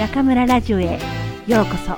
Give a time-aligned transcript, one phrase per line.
[0.00, 0.98] 中村ラジオへ
[1.46, 1.94] ようこそ。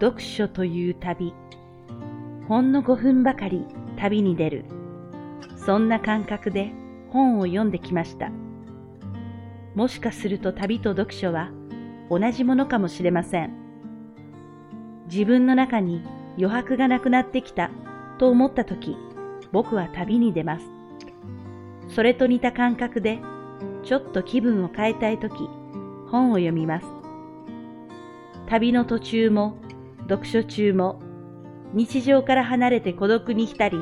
[0.00, 1.34] 読書という旅。
[2.48, 3.66] ほんの5分ばかり
[3.98, 4.64] 旅に出る。
[5.58, 6.72] そんな感覚で
[7.10, 8.47] 本を読んできました。
[9.78, 11.52] もしかすると旅と読書は
[12.10, 13.52] 同じものかもしれません。
[15.08, 16.02] 自分の中に
[16.36, 17.70] 余白がなくなってきた
[18.18, 18.96] と思った時
[19.52, 20.64] 僕は旅に出ます。
[21.94, 23.20] それと似た感覚で
[23.84, 25.48] ちょっと気分を変えたい時
[26.10, 26.86] 本を読みます。
[28.48, 29.58] 旅の途中も
[30.08, 31.00] 読書中も
[31.72, 33.78] 日常から離れて孤独に浸り、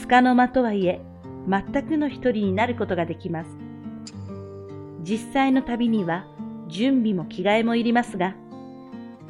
[0.00, 1.02] 束の間とはいえ
[1.46, 3.61] 全くの一人になることができます。
[5.02, 6.26] 実際の旅には
[6.68, 8.34] 準備も着替えもいりますが、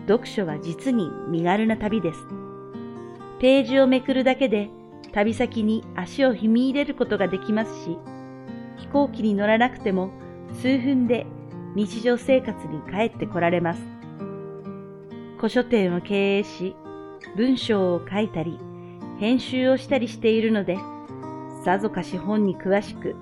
[0.06, 2.19] 読書は実に身軽な旅です。
[3.41, 4.70] ページをめくるだけで
[5.12, 7.98] 旅先に足を踏み入れることができますし、
[8.79, 10.11] 飛行機に乗らなくても
[10.61, 11.27] 数分で
[11.75, 13.81] 日常生活に帰ってこられます。
[15.36, 16.77] 古書店を経営し、
[17.36, 18.59] 文章を書いたり、
[19.19, 20.79] 編集をしたりしているので、
[21.64, 23.17] さぞかし本に詳しく、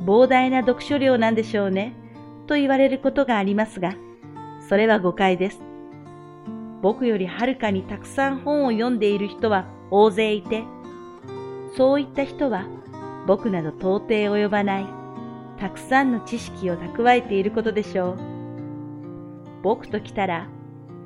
[0.00, 1.94] 膨大な読書量なんでしょうね、
[2.46, 3.94] と言われることがありますが、
[4.68, 5.60] それは誤解です。
[6.80, 10.64] 僕よりはるかにたくさん本を読んでいる人は大勢いて、
[11.76, 12.66] そういった人は
[13.26, 14.86] 僕など到底及ばない、
[15.58, 18.18] たくさんの知識を蓄えていることでしょう。
[19.62, 20.48] 僕と来たら、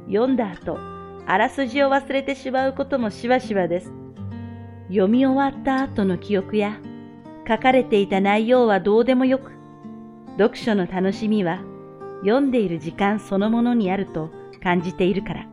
[0.06, 0.78] 読んだ後、
[1.27, 3.93] あらすじを忘れてしまうこともしばしばです。
[4.89, 6.78] 読み終わった後の記憶や、
[7.47, 9.53] 書かれていた内容はどうでもよく、
[10.39, 11.62] 読書の楽しみは
[12.21, 14.31] 読んでいる時間そのものにあると
[14.62, 15.47] 感じているから。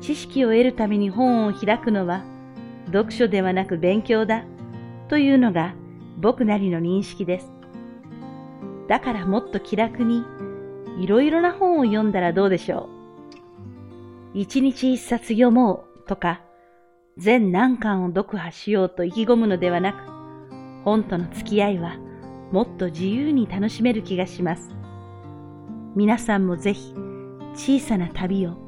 [0.00, 2.22] 知識を得るために本を開くのは、
[2.86, 4.44] 読書ではなく勉強だ
[5.08, 5.74] というのが
[6.18, 7.50] 僕なりの認識です。
[8.88, 10.22] だからもっと気楽に
[10.98, 12.88] いろいろな本を読んだらどうでしょ
[14.34, 14.38] う。
[14.38, 16.42] 一日一冊読もうとか、
[17.16, 20.15] 全何巻を読破しようと意気込むのではなく、
[20.86, 21.96] 本との付き合いは
[22.52, 24.70] もっと自由に楽しめる気がします。
[25.96, 26.94] 皆さんもぜひ
[27.54, 28.66] 小さな旅を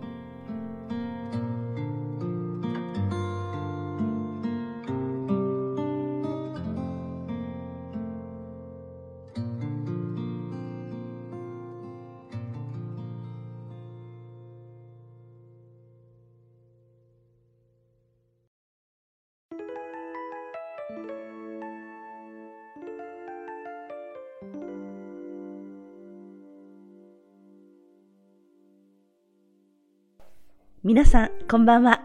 [30.89, 32.01] 皆さん、こんばんは。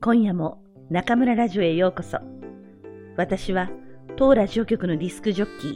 [0.00, 2.18] 今夜も中村ラジオへようこそ。
[3.16, 3.72] 私は
[4.14, 5.66] 当ラジオ局のディスクジョッキ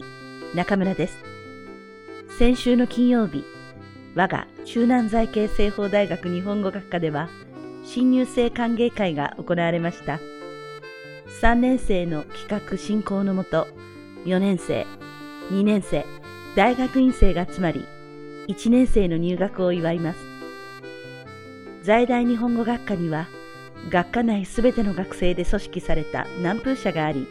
[0.52, 1.18] ー、中村です。
[2.38, 3.42] 先週の金曜日、
[4.14, 7.28] 我が中南財系西方大学日本語学科では、
[7.84, 10.20] 新入生歓迎会が行われました。
[11.42, 13.66] 3年生の企画進行のもと、
[14.26, 14.86] 4年生、
[15.50, 16.06] 2年生、
[16.54, 17.84] 大学院生が集まり、
[18.46, 20.37] 1年生の入学を祝います。
[21.82, 23.28] 在大日本語学科には
[23.90, 27.26] 学科内すべての学生で組織された南風社があり、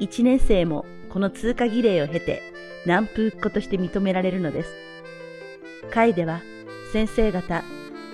[0.00, 2.42] 1年生もこの通過儀礼を経て
[2.84, 4.74] 南風っ子として認められるのです。
[5.90, 6.42] 会では
[6.92, 7.62] 先生方、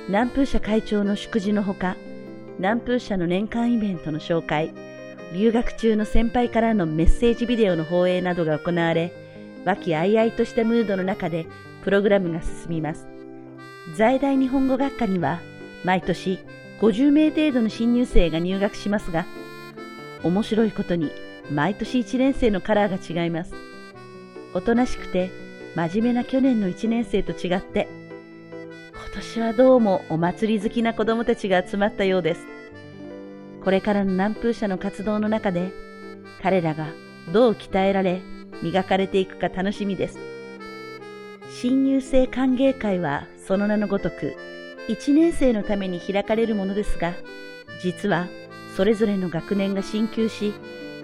[0.08, 1.96] 南風社会長の祝辞のほか、
[2.58, 4.72] 南風社の年間イベントの紹介、
[5.34, 9.12] 留学中の先輩からのメッセージビデオの放映などが行われ、
[9.64, 11.46] 和気あいあいとしたムードの中で
[11.82, 13.06] プログラムが進みます。
[13.96, 15.40] 在大日本語学科には
[15.84, 16.38] 毎年
[16.80, 19.26] 50名程度の新入生が入学しますが、
[20.22, 21.10] 面白いことに
[21.50, 23.54] 毎年1年生のカラーが違います。
[24.54, 25.30] おとなしくて
[25.74, 27.88] 真面目な去年の1年生と違って、
[28.92, 32.46] 今年はどうもお祭り好きな子供たちが集まったようです。
[33.64, 35.70] これからの南風社の活動の中で、
[36.42, 36.88] 彼らが
[37.32, 38.20] どう鍛えられ、
[38.62, 40.18] 磨かれていくか楽しみです。
[41.50, 44.34] 新入生歓迎会はその名のごとく、
[44.88, 47.14] 1年生のために開かれるものですが、
[47.82, 48.28] 実は
[48.76, 50.54] それぞれの学年が進級し、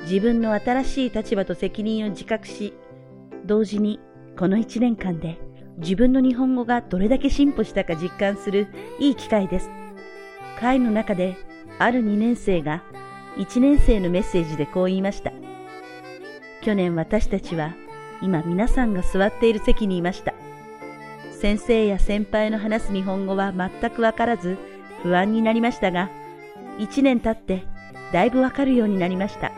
[0.03, 2.75] 自分の新しい立場と責任を自覚し、
[3.45, 4.01] 同時に
[4.37, 5.39] この1年間で
[5.79, 9.71] 自分の日本語がどれだけ進歩したか実感するいい機会です。
[10.59, 11.37] 会の中で
[11.79, 12.83] ある2年生が
[13.37, 15.33] 1年生のメッセージでこう言いました。
[16.63, 17.75] 去年私たちは
[18.21, 20.35] 今皆さんが座っている席にいました。
[21.40, 24.58] 先生や先輩の話す日本語は全くわからず
[25.05, 26.11] 不安になりましたが、
[26.79, 27.64] 一年経って
[28.12, 29.52] だいぶわかるようになりました。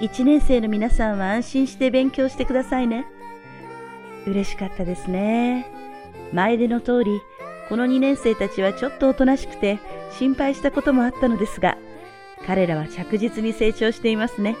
[0.00, 3.04] 一年生の皆さんは安心して勉強してくださいね。
[4.26, 5.66] 嬉しかったですね。
[6.32, 7.20] 前での通り、
[7.68, 9.78] この2年生たちはちょっとおとなしくて
[10.18, 11.76] 心配したこともあったのですが、
[12.46, 14.56] 彼らは着実に成長していますね。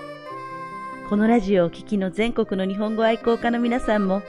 [1.08, 4.20] このラジオを聴きの全国の日本語愛好家の皆さんも、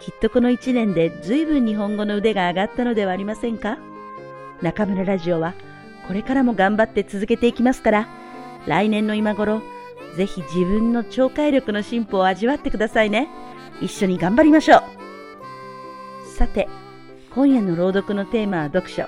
[0.00, 3.78] きっとこの1年で随分日本語の腕が上がったのではありませんか？
[4.62, 5.54] 中村ラジオは
[6.06, 8.08] これからも頑張って続けていきますから、
[8.66, 9.62] 来年の今頃、
[10.16, 13.28] ぜひ自分の聴解力の進歩を味わってくださいね。
[13.80, 14.82] 一緒に頑張りましょう。
[16.36, 16.68] さて、
[17.34, 19.04] 今夜の朗読のテーマは読書。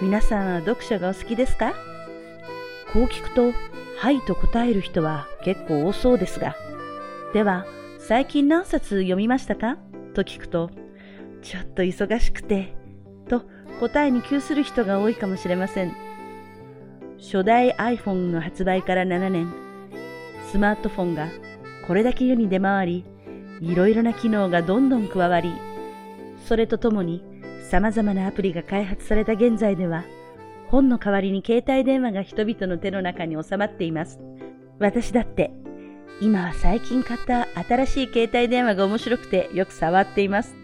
[0.00, 1.74] 皆さんは読書がお好きですか？
[2.92, 3.52] こう聞くと、
[3.98, 6.54] はいと答える人は結構多そうですが、
[7.34, 7.66] では、
[7.98, 9.76] 最近何冊読みましたか？
[10.18, 10.70] と聞くと、
[11.42, 12.74] ちょっと忙しくて、
[13.28, 13.42] と
[13.78, 15.94] 答えに窮する人が多いかもしれません。
[17.18, 19.52] 初代 iPhone の発売から7年、
[20.50, 21.28] スマートフォンが
[21.86, 23.04] これだけ世に出回り、
[23.60, 25.52] いろいろな機能がどんどん加わり、
[26.46, 27.22] それとともに
[27.70, 30.04] 様々なアプリが開発された現在では、
[30.66, 34.18] 本の代わりに携帯電話が人々の手の中に収まっています。
[34.80, 35.52] 私だって、
[36.20, 40.56] 今は最近買った新しい携帯電話が面白くてよく触っています。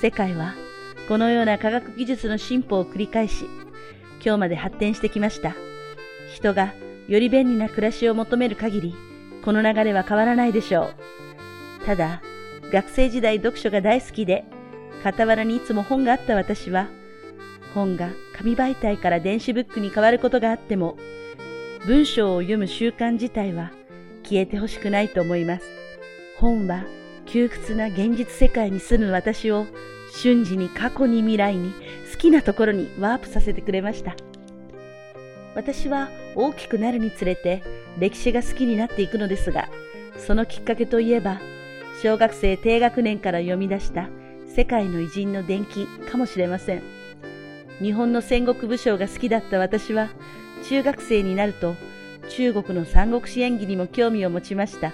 [0.00, 0.54] 世界は
[1.08, 3.46] このような科学技術の進歩を繰り返し、
[4.22, 5.54] 今日まで発展してきました。
[6.34, 6.74] 人が
[7.08, 8.94] より便利な暮らしを求める限り、
[9.42, 10.90] この流れは変わらないでしょ
[11.82, 11.86] う。
[11.86, 12.20] ただ、
[12.70, 14.44] 学生時代読書が大好きで、
[15.02, 16.88] 傍らにいつも本があった私は、
[17.74, 20.98] 本が紙媒体から電子ブックに変わることがあっても、
[21.86, 23.70] 文章を読む習慣自体は
[24.24, 25.66] 消えてほしくないと思います。
[26.38, 26.84] 本は
[27.26, 29.66] 窮屈な現実世界に住む私を
[30.12, 31.72] 瞬時に過去に未来に
[32.12, 34.14] 好きなところにワープさせてくれました。
[35.54, 37.62] 私は大きくなるにつれて
[37.98, 39.68] 歴史が好きになっていくのですが、
[40.18, 41.40] そのきっかけといえば、
[42.02, 44.08] 小学生低学年から読み出した
[44.54, 46.82] 世界の偉人の伝記かもしれません。
[47.80, 50.10] 日本の戦国武将が好きだった私は、
[50.68, 51.74] 中学生になると
[52.36, 54.92] 中国の三国志演義にも興味を持ちました。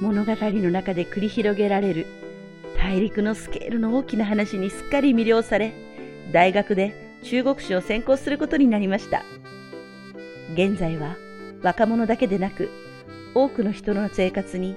[0.00, 2.06] 物語の中で繰り広げられる
[2.76, 5.72] 大陸のスケールの大きな話にすっかり魅了され、
[6.32, 6.92] 大学で
[7.22, 9.22] 中国史を専攻することになりました。
[10.54, 11.14] 現在は
[11.62, 12.68] 若者だけでなく、
[13.32, 14.74] 多くの人の生活に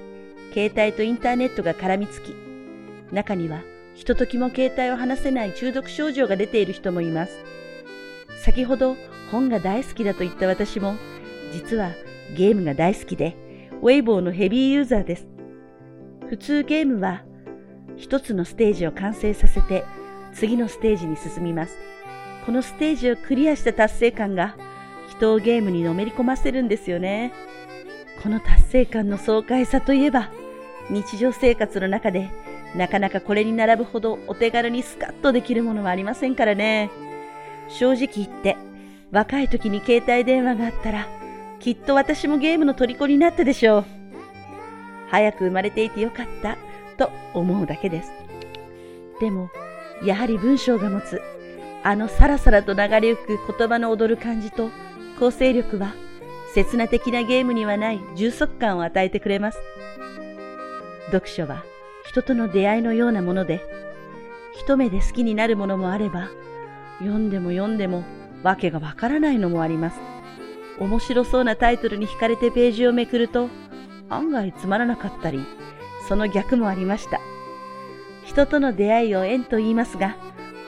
[0.52, 2.36] 携帯とインターネットが絡みつき、
[3.12, 3.62] 中には
[3.96, 7.32] ひとときも携帯を離せない中毒症状が出ている人もいます。
[8.44, 8.96] 先ほど
[9.32, 10.94] 本が大好きだと言った私も、
[11.54, 11.92] 実は
[12.36, 13.36] ゲームが大好きで、
[13.80, 15.28] ウェイボーのヘビーユーザーです。
[16.28, 17.22] 普通ゲームは
[17.96, 19.84] 一つのステージを完成させて
[20.32, 21.76] 次のステージに進みます。
[22.44, 24.56] このステージをクリアした達成感が
[25.08, 27.32] 人をゲームにのめり込ませるんですよね。
[28.22, 30.30] この達成感の爽快さといえば
[30.90, 32.30] 日常生活の中で
[32.74, 36.90] なかなかこれに並ぶほどお手軽にスカッとできるものはありませんからね。
[37.68, 38.56] 正直言って
[39.12, 41.06] 若い時に携帯電話があったら
[41.60, 43.84] きっと私もゲームの虜になったでしょう。
[45.10, 46.58] 早く生まれていてよかった
[46.96, 48.12] と思うだけです。
[49.20, 49.50] でも、
[50.02, 51.22] やはり文章が持つ、
[51.82, 54.70] あのさらさらと流れゆく言葉の踊る感じと
[55.18, 55.94] 構成力は、
[56.54, 59.58] 刹那的なゲームにはない充足感を与えてくれます。
[61.06, 61.64] 読書は
[62.06, 63.60] 人との出会いのようなもので、
[64.54, 66.28] 一目で好きになるものもあれば、
[66.98, 68.04] 読んでも読んでも
[68.42, 70.13] わけがわからないのもあります。
[70.78, 73.48] 面白そうなタイトルに惹かれてページをめくると、
[74.08, 75.44] 案外つまらなかったり、
[76.08, 77.20] その逆もありました。
[78.24, 80.16] 人との出会いを縁と言いますが、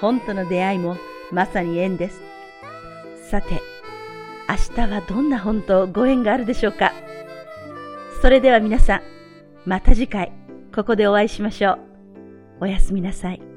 [0.01, 0.97] 本との出会いも
[1.33, 2.21] まさに縁です。
[3.31, 3.63] さて、
[4.49, 6.93] 明日はどんな本とご縁があるでしょうか
[8.23, 9.03] それでは皆さん、
[9.65, 10.33] また次回、
[10.75, 11.79] ここでお会いしましょう。
[12.61, 13.56] おやすみなさい。